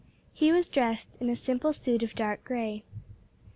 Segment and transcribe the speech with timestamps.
[0.33, 2.83] He was dressed in a simple suit of dark grey.